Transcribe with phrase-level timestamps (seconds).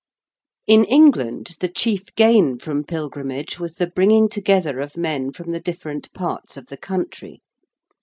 [0.65, 5.59] In England, the chief gain from pilgrimage was the bringing together of men from the
[5.59, 7.43] different parts of the country.